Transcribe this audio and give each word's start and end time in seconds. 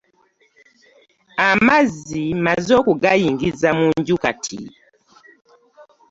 Amazzi 1.49 2.23
mmaze 2.39 2.71
okugayingiza 2.81 3.69
mu 3.77 3.87
nju 3.99 4.15
kati. 4.23 4.59